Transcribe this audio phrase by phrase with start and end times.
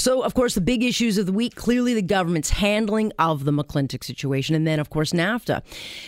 [0.00, 3.52] So, of course, the big issues of the week clearly the government's handling of the
[3.52, 5.62] McClintic situation, and then, of course, NAFTA.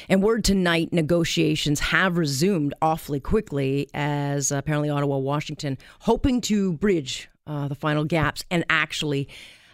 [0.08, 7.28] And word tonight negotiations have resumed awfully quickly as apparently Ottawa, Washington, hoping to bridge
[7.46, 9.28] uh, the final gaps and actually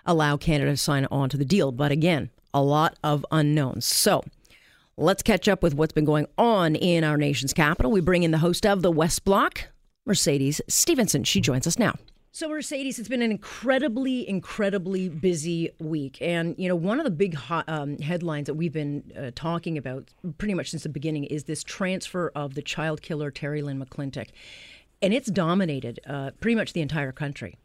[0.05, 1.73] allow Canada to sign on to the deal.
[1.73, 3.87] But again, a lot of unknowns.
[3.87, 4.23] So,
[4.97, 7.91] let's catch up with what's been going on in our nation's capital.
[7.91, 9.69] We bring in the host of the West Block,
[10.05, 11.25] Mercedes Stephenson.
[11.25, 11.95] She joins us now.
[12.35, 16.17] So, Mercedes, it's been an incredibly, incredibly busy week.
[16.23, 19.77] And, you know, one of the big hot, um, headlines that we've been uh, talking
[19.77, 24.29] about pretty much since the beginning is this transfer of the child killer, Terri-Lynne McClintic.
[25.03, 27.59] And it's dominated uh, pretty much the entire country.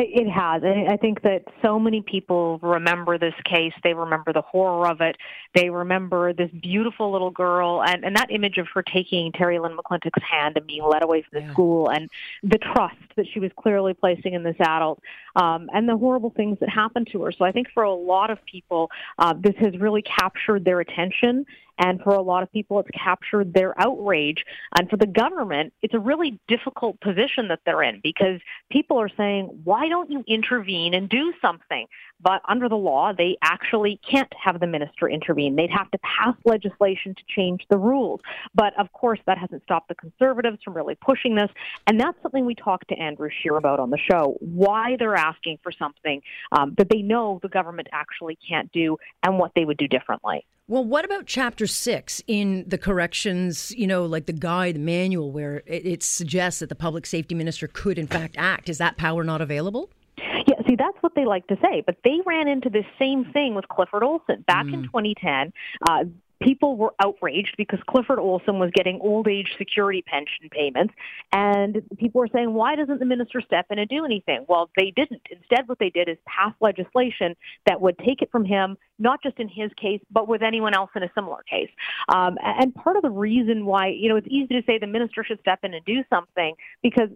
[0.00, 0.62] It has.
[0.62, 3.72] And I think that so many people remember this case.
[3.82, 5.16] They remember the horror of it.
[5.54, 10.22] They remember this beautiful little girl and, and that image of her taking Terri-Lynne McClintic's
[10.22, 11.52] hand and being led away from the yeah.
[11.52, 12.08] school and
[12.42, 15.00] the trust that she was clearly placing in this adult
[15.34, 17.32] um, and the horrible things that happened to her.
[17.32, 21.44] So I think for a lot of people, uh, this has really captured their attention
[21.78, 24.44] and for a lot of people, it's captured their outrage.
[24.76, 28.40] And for the government, it's a really difficult position that they're in because
[28.70, 31.86] people are saying, why don't you intervene and do something?
[32.20, 35.54] But under the law, they actually can't have the minister intervene.
[35.54, 38.20] They'd have to pass legislation to change the rules.
[38.54, 41.50] But of course, that hasn't stopped the conservatives from really pushing this.
[41.86, 45.58] And that's something we talked to Andrew Scheer about on the show why they're asking
[45.62, 49.76] for something um, that they know the government actually can't do and what they would
[49.76, 50.44] do differently.
[50.70, 55.32] Well, what about chapter six in the corrections, you know, like the guide, the manual,
[55.32, 58.68] where it, it, suggests that the public safety minister could, in fact, act?
[58.68, 59.88] Is that power not available?
[60.18, 61.82] Yeah, see, that's what they like to say.
[61.86, 64.74] But they ran into this same thing with Clifford Olson back mm.
[64.74, 65.54] in 2010.
[65.88, 66.04] Uh,
[66.40, 70.94] people were outraged because Clifford Olson was getting old age security pension payments.
[71.32, 74.44] And people were saying, why doesn't the minister step in and do anything?
[74.48, 75.22] Well, they didn't.
[75.30, 77.34] Instead, what they did is pass legislation
[77.66, 80.90] that would take it from him, not just in his case, but with anyone else
[80.94, 81.70] in a similar case.
[82.08, 85.24] Um, and part of the reason why, you know, it's easy to say the minister
[85.24, 87.08] should step in and do something because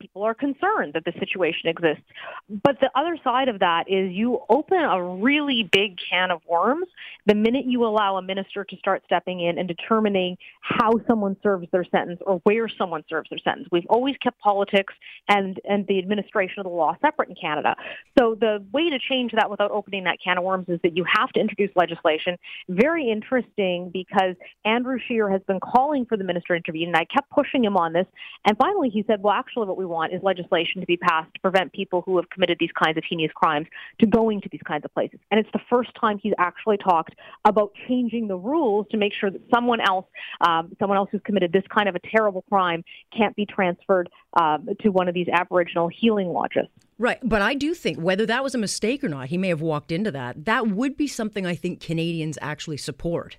[0.00, 2.04] people are concerned that the situation exists.
[2.48, 6.86] But the other side of that is you open a really big can of worms
[7.26, 11.66] the minute you allow a minister to start stepping in and determining how someone serves
[11.72, 13.68] their sentence or where someone serves their sentence.
[13.70, 14.94] We've always kept politics
[15.28, 17.76] and, and the administration of the law separate in Canada.
[18.18, 21.04] So the way to change that without opening that can of worms is that you
[21.12, 22.36] have to introduce legislation.
[22.68, 24.34] Very interesting because
[24.64, 27.76] Andrew Scheer has been calling for the minister to intervene, and I kept pushing him
[27.76, 28.06] on this.
[28.46, 31.40] And finally, he said, well, actually, what we want is legislation to be passed to
[31.40, 33.66] prevent people who have committed these kinds of heinous crimes
[34.00, 35.20] to going to these kinds of places.
[35.30, 39.30] And it's the first time he's actually talked about changing the rules to make sure
[39.30, 40.06] that someone else,
[40.40, 42.84] um, someone else who's committed this kind of a terrible crime,
[43.16, 44.08] can't be transferred
[44.40, 46.66] um, to one of these Aboriginal healing lodges.
[46.98, 47.18] Right.
[47.22, 49.92] But I do think whether that was a mistake or not, he may have walked
[49.92, 50.44] into that.
[50.46, 53.36] That would be something I think Canadians actually support.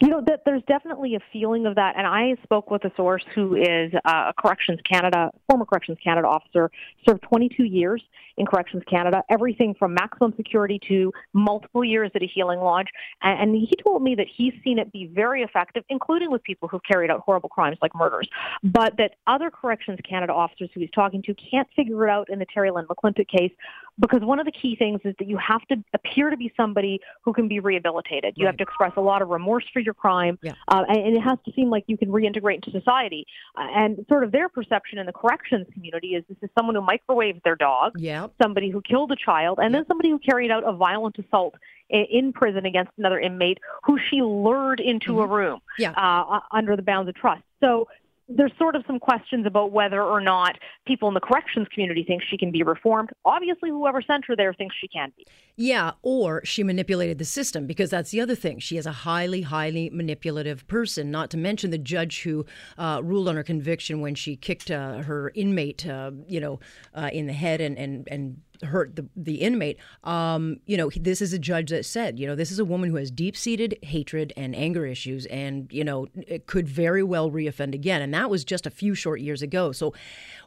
[0.00, 1.94] You know, that there's definitely a feeling of that.
[1.96, 6.26] And I spoke with a source who is uh, a Corrections Canada, former Corrections Canada
[6.26, 6.70] officer,
[7.06, 8.02] served 22 years
[8.36, 12.88] in Corrections Canada, everything from maximum security to multiple years at a healing lodge.
[13.22, 16.82] And, he told me that he's seen it be very effective, including with people who've
[16.90, 18.28] carried out horrible crimes like murders,
[18.62, 22.38] but that other Corrections Canada officers who he's talking to can't figure it out in
[22.38, 23.52] the Terri-Lynne McClintic case
[24.00, 27.00] because one of the key things is that you have to appear to be somebody
[27.22, 28.34] who can be rehabilitated.
[28.36, 28.52] You right.
[28.52, 30.52] have to express a lot of remorse for your crime, yeah.
[30.68, 33.26] uh, and, and, it has to seem like you can reintegrate into society.
[33.56, 36.82] Uh, and sort of their perception in the corrections community is this is someone who
[36.82, 38.26] microwaved their dog, yeah.
[38.42, 39.78] somebody who killed a child, and yeah.
[39.78, 41.54] then somebody who carried out a violent assault
[41.90, 45.20] in prison against another inmate who she lured into mm-hmm.
[45.20, 45.92] a room yeah.
[45.92, 47.42] uh, under the bounds of trust.
[47.60, 47.88] So
[48.36, 52.22] there's sort of some questions about whether or not people in the corrections community think
[52.28, 53.10] she can be reformed.
[53.24, 55.26] Obviously, whoever sent her there thinks she can be.
[55.56, 58.58] Yeah, or she manipulated the system because that's the other thing.
[58.58, 62.46] She is a highly, highly manipulative person, not to mention the judge who
[62.78, 66.60] uh, ruled on her conviction when she kicked uh, her inmate, uh, you know,
[66.94, 69.78] uh, in the head and, and, and hurt the, the inmate.
[70.04, 72.90] Um, you know, this is a judge that said, you know, this is a woman
[72.90, 77.30] who has deep seated hatred and anger issues and, you know, it could very well
[77.30, 78.02] reoffend again.
[78.02, 79.72] And that was just a few short years ago.
[79.72, 79.94] So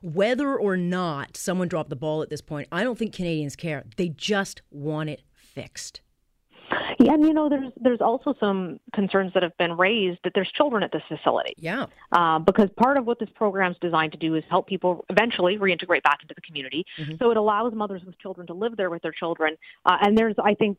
[0.01, 3.83] whether or not someone dropped the ball at this point, I don't think Canadians care.
[3.97, 6.01] They just want it fixed.
[6.99, 10.51] Yeah, and you know, there's there's also some concerns that have been raised that there's
[10.51, 11.53] children at this facility.
[11.57, 11.85] Yeah.
[12.11, 15.57] Uh, because part of what this program is designed to do is help people eventually
[15.57, 16.85] reintegrate back into the community.
[16.99, 17.15] Mm-hmm.
[17.19, 19.55] So it allows mothers with children to live there with their children.
[19.85, 20.77] Uh, and there's, I think,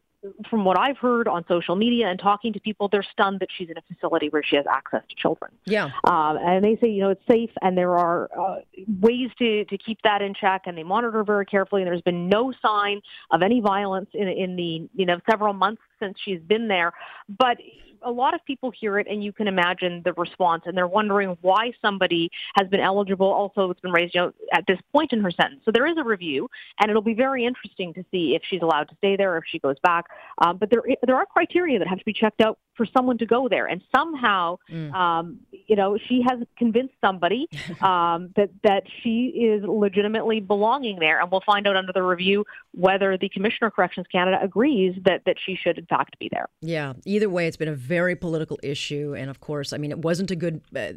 [0.48, 3.68] from what I've heard on social media and talking to people, they're stunned that she's
[3.68, 5.52] in a facility where she has access to children.
[5.64, 5.90] Yeah.
[6.04, 8.56] Um, and they say, you know, it's safe and there are uh,
[9.00, 11.82] ways to, to keep that in check and they monitor very carefully.
[11.82, 13.00] And there's been no sign
[13.30, 16.92] of any violence in, in the, you know, several months since she's been there.
[17.28, 17.58] But
[18.02, 21.36] a lot of people hear it and you can imagine the response and they're wondering
[21.40, 23.26] why somebody has been eligible.
[23.26, 25.62] Also, it's been raised you know, at this point in her sentence.
[25.64, 26.48] So there is a review
[26.80, 29.44] and it'll be very interesting to see if she's allowed to stay there or if
[29.46, 30.06] she goes back.
[30.38, 33.26] Um, but there, there are criteria that have to be checked out for someone to
[33.26, 33.66] go there.
[33.66, 34.92] And somehow, mm.
[34.92, 37.48] um, you know, she has convinced somebody
[37.80, 41.20] um, that that she is legitimately belonging there.
[41.20, 45.22] And we'll find out under the review whether the Commissioner of Corrections Canada agrees that
[45.26, 46.48] that she should in fact be there.
[46.60, 46.94] Yeah.
[47.04, 50.30] Either way, it's been a very political issue, and of course, I mean, it wasn't
[50.30, 50.60] a good.
[50.74, 50.92] Uh,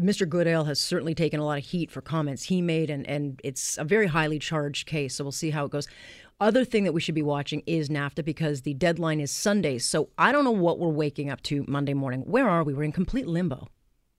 [0.00, 0.28] Mr.
[0.28, 3.78] Goodale has certainly taken a lot of heat for comments he made, and and it's
[3.78, 5.14] a very highly charged case.
[5.14, 5.88] So we'll see how it goes.
[6.44, 9.78] Other thing that we should be watching is NAFTA because the deadline is Sunday.
[9.78, 12.20] So I don't know what we're waking up to Monday morning.
[12.26, 12.74] Where are we?
[12.74, 13.68] We're in complete limbo.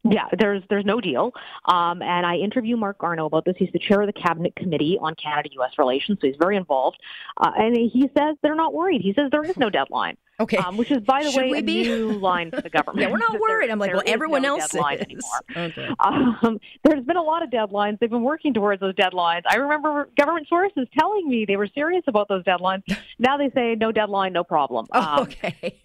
[0.04, 1.33] Yeah, there's there's no deal.
[1.66, 3.54] Um, and I interview Marc Garneau about this.
[3.60, 5.74] He's the chair of the cabinet committee on Canada-U.S.
[5.77, 6.98] relations, so he's very involved.
[7.38, 9.01] Uh, and he says they're not worried.
[9.01, 10.18] He says there is no deadline.
[10.39, 10.57] Okay.
[10.57, 11.83] Um, which is, by the Should way, a be?
[11.83, 12.99] new line for the government.
[13.07, 13.69] yeah, we're not worried.
[13.69, 14.81] I'm like, well, everyone no else is.
[14.81, 15.21] Anymore.
[15.55, 15.89] Okay.
[15.99, 17.97] Um, there's been a lot of deadlines.
[17.99, 19.41] They've been working towards those deadlines.
[19.49, 22.83] I remember government sources telling me they were serious about those deadlines.
[23.17, 24.85] now they say no deadline, no problem.
[24.91, 25.81] Oh, um, okay.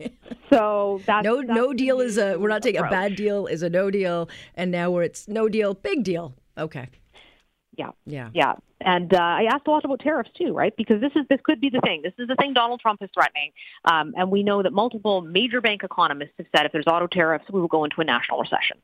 [0.51, 2.93] so that's no that's no deal is a we're not taking approach.
[2.93, 6.35] a bad deal is a no deal, and now where it's no deal, big deal.
[6.59, 6.89] Okay.
[7.77, 7.91] Yeah.
[8.05, 8.31] Yeah.
[8.35, 8.55] Yeah.
[8.81, 10.75] And uh, I asked a lot about tariffs too, right?
[10.77, 12.03] Because this is this could be the thing.
[12.03, 13.53] This is the thing Donald Trump is threatening,
[13.85, 17.45] um, and we know that multiple major bank economists have said if there's auto tariffs,
[17.53, 18.79] we will go into a national recession.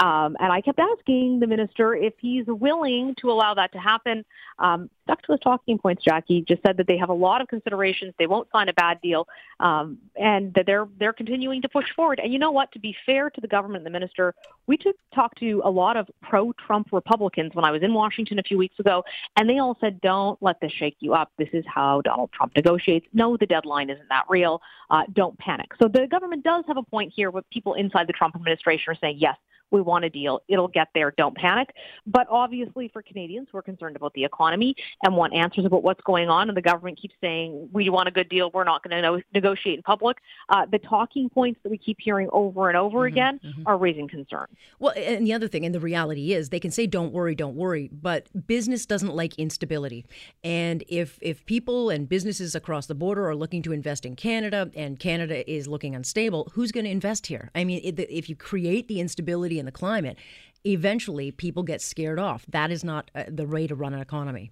[0.00, 4.24] Um, and I kept asking the minister if he's willing to allow that to happen.
[4.58, 6.04] Um, stuck to his talking points.
[6.04, 8.14] Jackie just said that they have a lot of considerations.
[8.18, 9.26] They won't sign a bad deal,
[9.58, 12.20] um, and that they're they're continuing to push forward.
[12.22, 12.70] And you know what?
[12.72, 14.34] To be fair to the government and the minister,
[14.66, 18.42] we took talked to a lot of pro-Trump Republicans when I was in Washington a
[18.42, 19.02] few weeks ago
[19.40, 21.32] and they all said, don't let this shake you up.
[21.38, 23.06] This is how Donald Trump negotiates.
[23.14, 24.60] No, the deadline isn't that real.
[24.90, 25.70] Uh, don't panic.
[25.80, 28.98] So the government does have a point here with people inside the Trump administration are
[29.00, 29.38] saying, yes,
[29.70, 30.42] we want a deal.
[30.48, 31.12] It'll get there.
[31.16, 31.74] Don't panic.
[32.06, 34.74] But obviously, for Canadians who are concerned about the economy
[35.04, 38.10] and want answers about what's going on, and the government keeps saying, we want a
[38.10, 40.18] good deal, we're not going to no- negotiate in public,
[40.48, 43.62] uh, the talking points that we keep hearing over and over mm-hmm, again mm-hmm.
[43.66, 44.46] are raising concern.
[44.78, 47.56] Well, and the other thing, and the reality is, they can say, don't worry, don't
[47.56, 50.06] worry, but business doesn't like instability.
[50.42, 54.70] And if, if people and businesses across the border are looking to invest in Canada
[54.74, 57.50] and Canada is looking unstable, who's going to invest here?
[57.54, 60.16] I mean, if you create the instability in the climate,
[60.64, 62.44] eventually people get scared off.
[62.48, 64.50] That is not uh, the way to run an economy.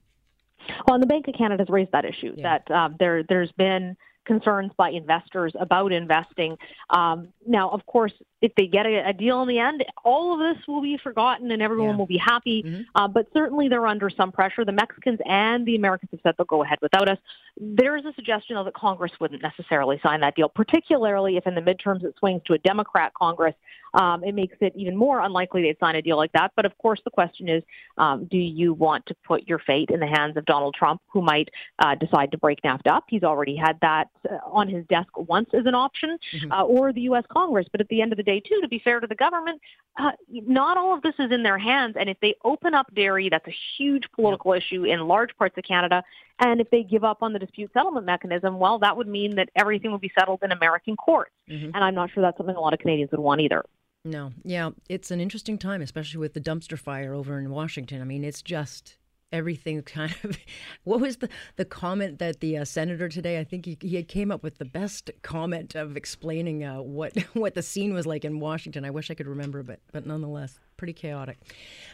[0.87, 2.59] Well, and the Bank of Canada has raised that issue yeah.
[2.67, 3.97] that um, there there's been
[4.29, 6.57] concerns by investors about investing.
[6.91, 8.13] Um, now, of course,
[8.43, 11.51] if they get a, a, deal in the end, all of this will be forgotten
[11.51, 11.97] and everyone yeah.
[11.97, 12.63] will be happy.
[12.63, 12.83] Mm-hmm.
[12.95, 14.65] Uh, but certainly they're under some pressure.
[14.65, 17.19] The Mexicans and the Americans have said they'll go ahead without us.
[17.59, 21.55] There is a suggestion, though, that Congress wouldn't necessarily sign that deal, particularly if in
[21.55, 23.55] the midterms it swings to a Democrat Congress.
[23.99, 26.53] Um, it makes it even more unlikely they'd sign a deal like that.
[26.55, 27.65] But of course, the question is,
[27.97, 31.21] um, do you want to put your fate in the hands of Donald Trump, who
[31.21, 31.49] might
[31.81, 33.05] uh, decide to break NAFTA up?
[33.09, 36.53] He's already had that uh, on his desk once as an option, mm-hmm.
[36.53, 37.25] uh, or the U.S.
[37.29, 37.67] Congress.
[37.73, 39.61] But at the end of the day, too, to be fair to the government,
[39.99, 41.97] uh, not all of this is in their hands.
[41.99, 45.65] And if they open up dairy, that's a huge political issue in large parts of
[45.65, 46.05] Canada.
[46.39, 49.49] And if they give up on the dispute settlement mechanism, well, that would mean that
[49.57, 51.33] everything would be settled in American courts.
[51.51, 51.71] Mm-hmm.
[51.75, 53.65] And I'm not sure that's something a lot of Canadians would want either.
[54.05, 54.33] No.
[54.45, 58.01] Yeah, it's an interesting time, especially with the dumpster fire over in Washington.
[58.01, 58.97] I mean, it's just
[59.33, 60.39] everything kind of
[60.85, 64.31] what was the the comment that the uh, senator today i think he, he came
[64.31, 68.41] up with the best comment of explaining uh, what what the scene was like in
[68.41, 68.85] washington.
[68.85, 71.39] I wish i could remember but but nonetheless pretty chaotic.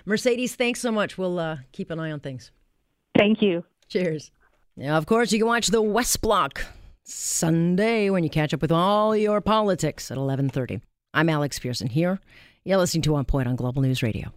[0.05, 1.17] Mercedes thanks so much.
[1.17, 2.51] We'll uh, keep an eye on things.
[3.17, 3.65] Thank you.
[3.89, 4.31] Cheers.
[4.77, 6.65] Now of course you can watch the west block
[7.07, 10.81] sunday when you catch up with all your politics at 11.30
[11.17, 12.19] I'm Alex Pierson here.
[12.65, 14.33] You're listening to On Point on Global News Radio.